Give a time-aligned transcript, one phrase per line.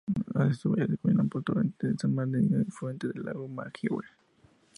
[0.51, 4.07] Estos valles se combinan en Torrente de San Bernardino, un afluente del lago Maggiore.